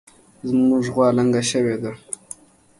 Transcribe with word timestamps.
زمونږ 0.49 0.85
غوا 0.93 1.07
لنګه 1.17 1.41
شوې 1.51 1.75
ده 1.83 1.91